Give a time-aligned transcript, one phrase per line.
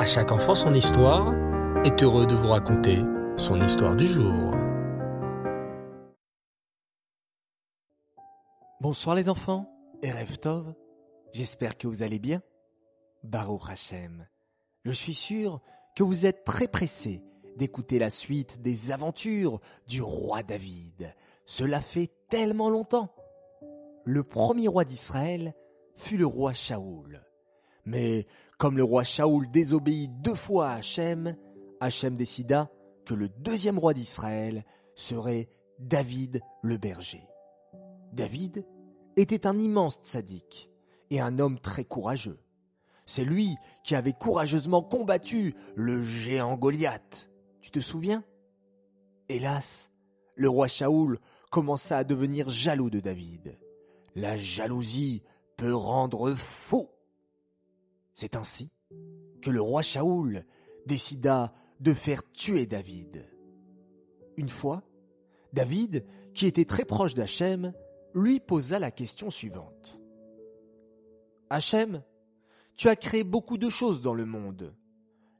[0.00, 1.34] À chaque enfant son histoire
[1.84, 3.00] est heureux de vous raconter
[3.36, 4.54] son histoire du jour.
[8.80, 9.70] Bonsoir les enfants,
[10.02, 10.72] et Tov,
[11.34, 12.40] j'espère que vous allez bien.
[13.24, 14.26] Baruch Hashem,
[14.86, 15.60] je suis sûr
[15.94, 17.22] que vous êtes très pressés
[17.58, 21.14] d'écouter la suite des aventures du roi David.
[21.44, 23.14] Cela fait tellement longtemps.
[24.06, 25.52] Le premier roi d'Israël
[25.94, 27.20] fut le roi Shaoul.
[27.84, 28.26] Mais
[28.58, 31.36] comme le roi Shaoul désobéit deux fois à Hachem,
[31.80, 32.70] Hachem décida
[33.04, 35.48] que le deuxième roi d'Israël serait
[35.78, 37.26] David le berger.
[38.12, 38.66] David
[39.16, 40.70] était un immense tzaddik
[41.10, 42.38] et un homme très courageux.
[43.06, 47.30] C'est lui qui avait courageusement combattu le géant Goliath.
[47.60, 48.22] Tu te souviens?
[49.28, 49.90] Hélas,
[50.36, 51.18] le roi Shaoul
[51.50, 53.58] commença à devenir jaloux de David.
[54.14, 55.22] La jalousie
[55.56, 56.88] peut rendre fou.
[58.20, 58.70] C'est ainsi
[59.40, 60.44] que le roi Shaoul
[60.84, 63.26] décida de faire tuer David.
[64.36, 64.82] Une fois,
[65.54, 66.04] David,
[66.34, 67.72] qui était très proche d'Hachem,
[68.12, 69.98] lui posa la question suivante.
[71.48, 72.02] Hachem,
[72.74, 74.74] tu as créé beaucoup de choses dans le monde.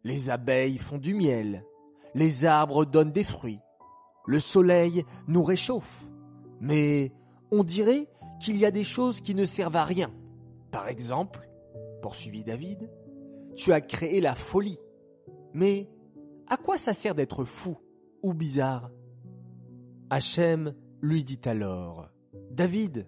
[0.02, 1.66] Les abeilles font du miel,
[2.14, 3.60] les arbres donnent des fruits,
[4.24, 6.06] le soleil nous réchauffe.
[6.60, 7.12] Mais
[7.50, 8.08] on dirait
[8.40, 10.10] qu'il y a des choses qui ne servent à rien.
[10.70, 11.49] Par exemple,
[12.00, 12.90] poursuivit David,
[13.54, 14.78] tu as créé la folie.
[15.52, 15.88] Mais
[16.48, 17.76] à quoi ça sert d'être fou
[18.22, 18.90] ou bizarre?
[20.10, 22.08] Hachem lui dit alors,
[22.50, 23.06] David,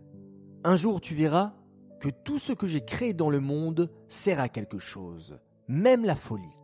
[0.64, 1.54] un jour tu verras
[2.00, 6.14] que tout ce que j'ai créé dans le monde sert à quelque chose, même la
[6.14, 6.56] folie.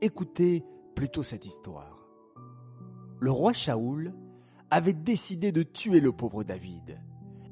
[0.00, 2.06] Écoutez plutôt cette histoire.
[3.20, 4.14] Le roi Shaoul
[4.70, 7.00] avait décidé de tuer le pauvre David.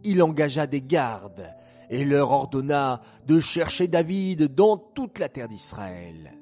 [0.05, 1.47] Il engagea des gardes
[1.93, 6.33] et leur ordonna de chercher David dans toute la terre d'Israël.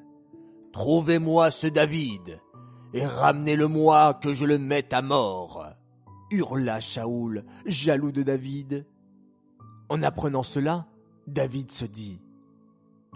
[0.72, 2.40] Trouvez-moi ce David
[2.94, 5.66] et ramenez-le-moi que je le mette à mort
[6.30, 8.86] hurla Shaoul, jaloux de David.
[9.88, 10.86] En apprenant cela,
[11.26, 12.20] David se dit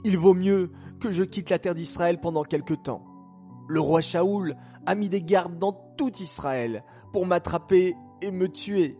[0.05, 3.05] Il vaut mieux que je quitte la terre d'Israël pendant quelque temps.
[3.69, 8.99] Le roi Shaoul a mis des gardes dans tout Israël pour m'attraper et me tuer.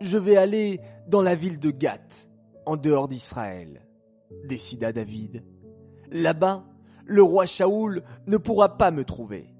[0.00, 2.25] Je vais aller dans la ville de Gath,
[2.66, 3.86] en dehors d'Israël,
[4.44, 5.44] décida David.
[6.10, 6.64] Là-bas,
[7.04, 9.54] le roi Shaoul ne pourra pas me trouver.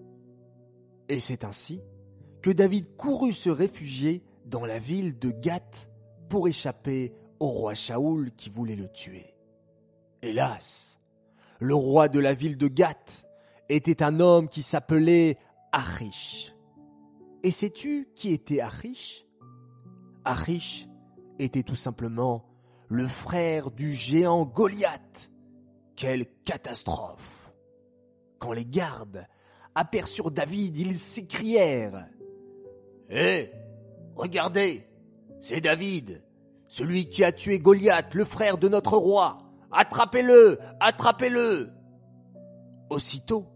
[1.09, 1.81] Et c'est ainsi
[2.43, 5.89] que David courut se réfugier dans la ville de Gath
[6.29, 9.35] pour échapper au roi Shaoul qui voulait le tuer.
[10.23, 10.99] Hélas,
[11.61, 13.27] le roi de la ville de Gath
[13.69, 15.39] était un homme qui s'appelait
[15.73, 16.55] Achish.
[17.43, 19.25] Et sais-tu qui était Achish?
[20.25, 20.89] Achish
[21.39, 22.45] était tout simplement
[22.89, 25.31] le frère du géant Goliath.
[25.97, 27.53] Quelle catastrophe
[28.39, 29.27] Quand les gardes
[29.75, 32.09] aperçurent David, ils s'écrièrent
[33.09, 33.51] Hé,
[34.15, 34.87] regardez,
[35.41, 36.23] c'est David,
[36.69, 39.39] celui qui a tué Goliath, le frère de notre roi.
[39.71, 41.71] Attrapez-le, attrapez-le.
[42.91, 43.47] Aussitôt,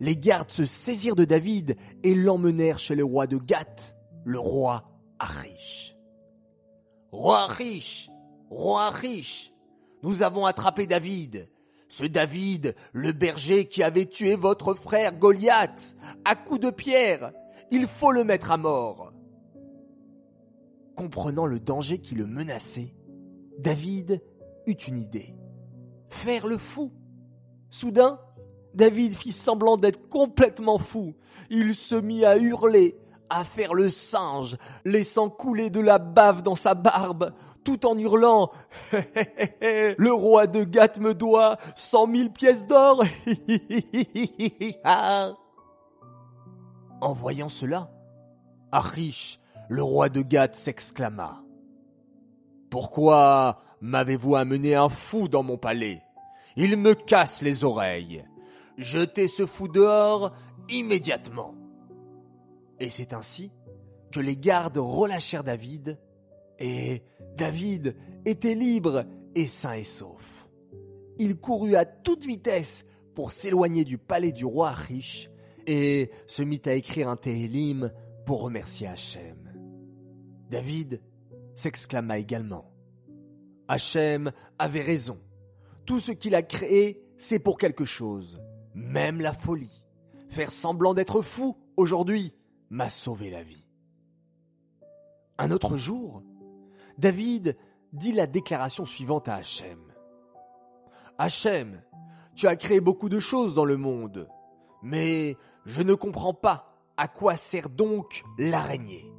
[0.00, 4.84] les gardes se saisirent de David et l'emmenèrent chez le roi de Gath, le roi
[5.18, 5.96] Achish.
[7.10, 8.10] Roi Achish,
[8.50, 9.52] roi Achish,
[10.02, 11.48] nous avons attrapé David,
[11.88, 17.32] ce David, le berger qui avait tué votre frère Goliath, à coups de pierre.
[17.70, 19.12] Il faut le mettre à mort.
[20.94, 22.94] Comprenant le danger qui le menaçait,
[23.58, 24.22] David
[24.66, 25.34] eut une idée.
[26.06, 26.92] Faire le fou.
[27.70, 28.20] Soudain,
[28.74, 31.14] David fit semblant d'être complètement fou.
[31.50, 32.96] Il se mit à hurler,
[33.30, 37.32] à faire le singe, laissant couler de la bave dans sa barbe,
[37.64, 38.50] tout en hurlant
[38.92, 43.04] Le roi de Gath me doit cent mille pièces d'or.
[47.00, 47.90] En voyant cela,
[48.72, 51.44] Achish, le roi de Gath, s'exclama.
[52.70, 56.02] Pourquoi m'avez-vous amené un fou dans mon palais?
[56.56, 58.24] Il me casse les oreilles.
[58.78, 60.32] Jetez ce fou dehors
[60.68, 61.54] immédiatement.
[62.80, 63.50] Et c'est ainsi
[64.10, 65.98] que les gardes relâchèrent David,
[66.58, 67.02] et
[67.36, 69.04] David était libre
[69.34, 70.48] et sain et sauf.
[71.18, 72.84] Il courut à toute vitesse
[73.14, 75.30] pour s'éloigner du palais du roi Achish
[75.66, 77.92] et se mit à écrire un Téhélim
[78.24, 79.52] pour remercier Hachem.
[80.48, 81.00] David
[81.54, 82.70] s'exclama également.
[83.66, 85.18] Hachem avait raison.
[85.84, 88.40] Tout ce qu'il a créé, c'est pour quelque chose,
[88.74, 89.84] même la folie.
[90.28, 92.34] Faire semblant d'être fou aujourd'hui
[92.70, 93.66] m'a sauvé la vie.
[95.38, 96.22] Un autre jour,
[96.98, 97.56] David
[97.92, 99.80] dit la déclaration suivante à Hachem.
[101.16, 101.82] Hachem,
[102.34, 104.28] tu as créé beaucoup de choses dans le monde.
[104.82, 109.12] Mais je ne comprends pas à quoi sert donc l'araignée.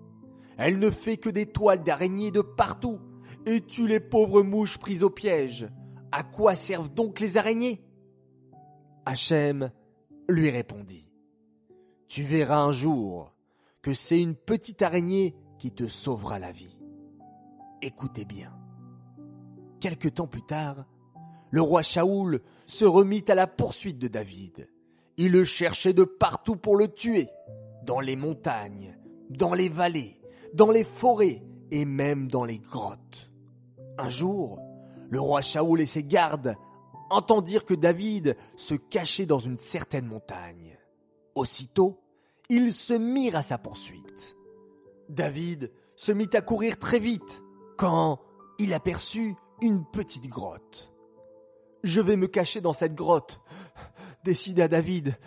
[0.57, 3.00] Elle ne fait que des toiles d'araignée de partout
[3.45, 5.69] et tue les pauvres mouches prises au piège.
[6.12, 7.81] À quoi servent donc les araignées?
[9.06, 9.72] Hachem
[10.28, 11.10] lui répondit.
[12.07, 13.34] Tu verras un jour
[13.81, 16.78] que c'est une petite araignée qui te sauvera la vie.
[17.81, 18.54] Écoutez bien.
[19.80, 20.86] Quelque temps plus tard,
[21.52, 24.70] le roi Shaoul se remit à la poursuite de David.
[25.18, 27.30] Il le cherchait de partout pour le tuer,
[27.84, 28.98] dans les montagnes,
[29.30, 30.22] dans les vallées,
[30.54, 31.42] dans les forêts
[31.72, 33.31] et même dans les grottes.
[33.98, 34.60] Un jour,
[35.10, 36.56] le roi Shaoul et ses gardes
[37.10, 40.78] entendirent que David se cachait dans une certaine montagne.
[41.36, 42.00] Aussitôt,
[42.50, 44.36] ils se mirent à sa poursuite.
[45.07, 47.44] David se mit à courir très vite
[47.78, 48.19] quand
[48.57, 50.94] il aperçut une petite grotte.
[51.84, 53.40] Je vais me cacher dans cette grotte,
[54.24, 55.18] décida David.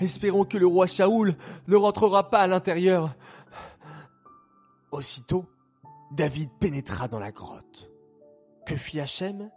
[0.00, 1.34] Espérons que le roi Shaoul
[1.66, 3.14] ne rentrera pas à l'intérieur.
[4.90, 5.46] Aussitôt,
[6.12, 7.90] David pénétra dans la grotte.
[8.66, 9.50] Que fit Hachem?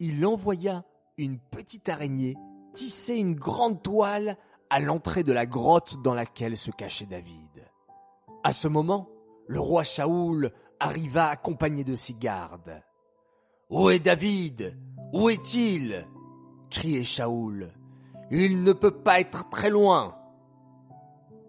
[0.00, 0.84] Il envoya
[1.18, 2.36] une petite araignée
[2.72, 4.36] tisser une grande toile
[4.72, 7.70] à l'entrée de la grotte dans laquelle se cachait David.
[8.42, 9.10] À ce moment,
[9.46, 12.82] le roi Shaoul arriva accompagné de ses gardes.
[13.68, 14.74] Où est David?
[15.12, 16.08] Où est-il?
[16.70, 17.70] criait Shaoul.
[18.30, 20.16] Il ne peut pas être très loin.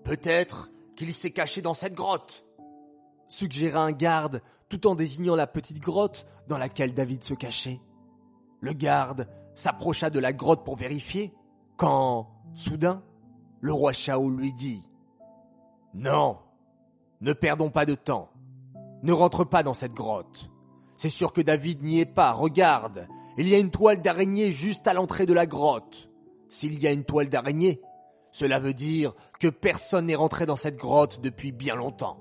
[0.04, 2.44] Peut-être qu'il s'est caché dans cette grotte,
[3.30, 7.80] suggéra un garde tout en désignant la petite grotte dans laquelle David se cachait.
[8.60, 11.34] Le garde s'approcha de la grotte pour vérifier,
[11.78, 13.02] quand, soudain,
[13.64, 14.84] le roi Shaoul lui dit
[15.94, 16.38] Non,
[17.22, 18.30] ne perdons pas de temps.
[19.04, 20.52] Ne rentre pas dans cette grotte.
[20.98, 23.08] C'est sûr que David n'y est pas, regarde,
[23.38, 26.10] il y a une toile d'araignée juste à l'entrée de la grotte.
[26.50, 27.80] S'il y a une toile d'araignée,
[28.34, 32.20] cela veut dire que personne n'est rentré dans cette grotte depuis bien longtemps.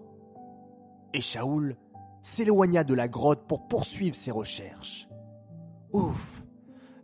[1.12, 1.76] Et Shaoul
[2.22, 5.08] s'éloigna de la grotte pour poursuivre ses recherches.
[5.92, 6.44] Ouf,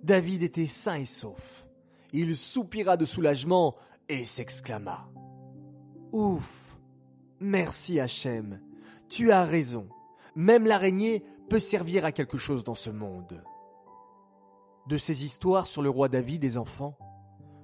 [0.05, 1.67] David était sain et sauf.
[2.13, 3.75] Il soupira de soulagement
[4.09, 5.09] et s'exclama.
[6.13, 6.79] Ouf,
[7.41, 8.61] merci Hachem,
[9.09, 9.89] tu as raison.
[10.35, 13.43] Même l'araignée peut servir à quelque chose dans ce monde
[14.89, 16.97] de ces histoires sur le roi David des enfants,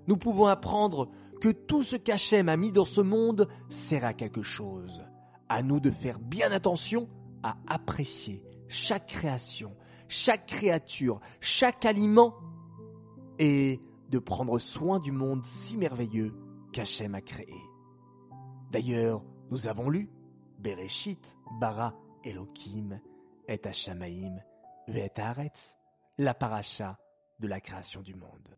[0.07, 1.09] nous pouvons apprendre
[1.41, 5.03] que tout ce qu'Hachem a mis dans ce monde sert à quelque chose.
[5.49, 7.09] À nous de faire bien attention
[7.43, 9.75] à apprécier chaque création,
[10.09, 12.35] chaque créature, chaque aliment
[13.39, 13.81] et
[14.19, 16.35] prendre soin du monde si merveilleux
[16.73, 17.61] qu'Hachem a créé.
[18.71, 20.11] D'ailleurs, nous avons lu
[20.59, 21.95] Bereshit, Bara,
[22.25, 23.01] Elohim,
[23.49, 24.39] et Hashamaim,
[26.19, 26.99] la paracha
[27.41, 28.57] de la création du monde.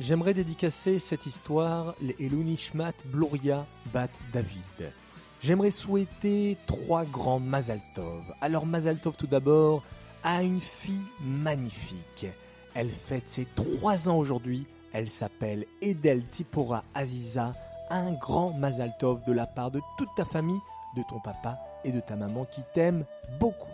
[0.00, 2.14] J'aimerais dédicacer cette histoire les
[3.06, 4.92] Bloria Bat David.
[5.40, 8.22] J'aimerais souhaiter trois grands Mazaltov.
[8.40, 9.82] Alors Mazaltov tout d'abord
[10.22, 12.26] a une fille magnifique.
[12.78, 14.64] Elle fête ses trois ans aujourd'hui.
[14.92, 17.52] Elle s'appelle Edel Tipora Aziza.
[17.90, 20.60] Un grand Mazaltov de la part de toute ta famille,
[20.94, 23.04] de ton papa et de ta maman qui t'aiment
[23.40, 23.72] beaucoup.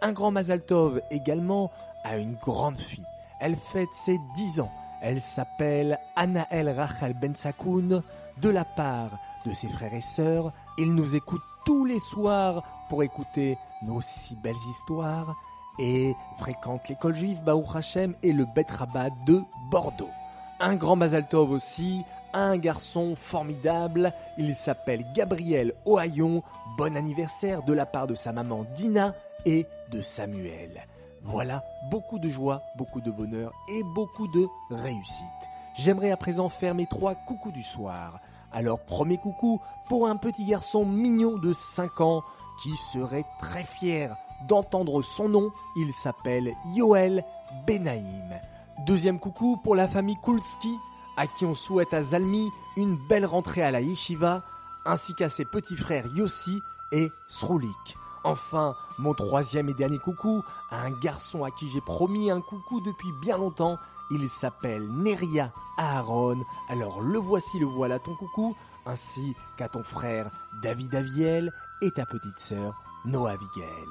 [0.00, 1.70] Un grand Mazaltov également
[2.04, 3.04] a une grande fille.
[3.38, 4.72] Elle fête ses 10 ans.
[5.02, 8.02] Elle s'appelle Anaël Rachel Bensakoun.
[8.38, 9.10] De la part
[9.44, 14.36] de ses frères et sœurs, ils nous écoutent tous les soirs pour écouter nos si
[14.36, 15.36] belles histoires
[15.78, 20.10] et fréquentent l'école juive Baruch Hashem et le Bet Rabat de Bordeaux.
[20.60, 24.12] Un grand Mazaltov aussi, un garçon formidable.
[24.36, 26.42] Il s'appelle Gabriel Ohayon.
[26.76, 30.86] Bon anniversaire de la part de sa maman Dina et de Samuel.
[31.22, 35.26] Voilà, beaucoup de joie, beaucoup de bonheur et beaucoup de réussite.
[35.74, 38.20] J'aimerais à présent faire mes trois coucous du soir.
[38.52, 42.22] Alors premier coucou pour un petit garçon mignon de 5 ans
[42.62, 44.16] qui serait très fier
[44.46, 45.52] d'entendre son nom.
[45.76, 47.24] Il s'appelle Yoel
[47.66, 48.34] Benaïm.
[48.86, 50.74] Deuxième coucou pour la famille Kulski
[51.18, 54.44] à qui on souhaite à Zalmi une belle rentrée à la yeshiva
[54.84, 56.60] ainsi qu'à ses petits frères Yossi
[56.92, 57.96] et Sroulik.
[58.24, 62.80] Enfin, mon troisième et dernier coucou, à un garçon à qui j'ai promis un coucou
[62.80, 63.78] depuis bien longtemps.
[64.10, 66.38] Il s'appelle Neria Aaron.
[66.68, 70.30] Alors le voici, le voilà ton coucou, ainsi qu'à ton frère
[70.62, 71.52] David Aviel
[71.82, 73.88] et ta petite sœur Noah Abigail.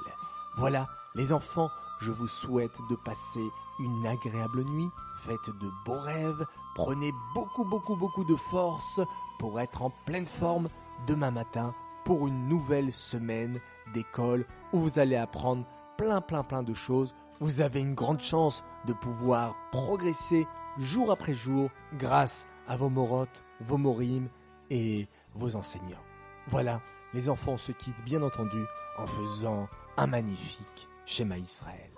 [0.58, 1.70] Voilà, les enfants,
[2.02, 3.48] je vous souhaite de passer
[3.80, 4.90] une agréable nuit,
[5.24, 9.00] faites de beaux rêves, prenez beaucoup beaucoup beaucoup de force
[9.38, 10.68] pour être en pleine forme
[11.06, 13.60] demain matin pour une nouvelle semaine
[13.94, 15.64] d'école où vous allez apprendre
[15.96, 20.48] plein plein plein de choses Vous avez une grande chance de pouvoir progresser
[20.80, 24.30] jour après jour grâce à vos morottes, vos morimes
[24.72, 26.07] et vos enseignants.
[26.48, 26.82] Voilà,
[27.14, 28.64] les enfants se quittent bien entendu
[28.98, 31.97] en faisant un magnifique schéma Israël.